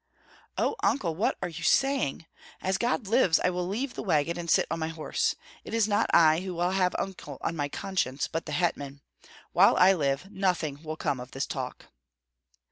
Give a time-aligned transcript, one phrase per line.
[0.57, 2.25] "Oh Uncle, what are you saying!
[2.59, 5.35] As God lives, I will leave the wagon and sit on my horse.
[5.63, 9.01] It is not I who will have uncle on my conscience, but the hetman.
[9.53, 11.85] While I live, nothing will come of this talk."